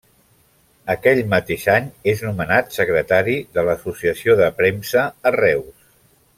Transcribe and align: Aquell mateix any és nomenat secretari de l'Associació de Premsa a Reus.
Aquell 0.93 1.21
mateix 1.33 1.65
any 1.73 1.91
és 2.15 2.23
nomenat 2.29 2.73
secretari 2.79 3.37
de 3.59 3.67
l'Associació 3.69 4.39
de 4.43 4.51
Premsa 4.63 5.09
a 5.33 5.37
Reus. 5.41 5.89